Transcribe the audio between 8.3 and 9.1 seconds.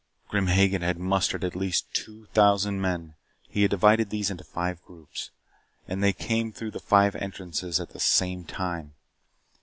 time.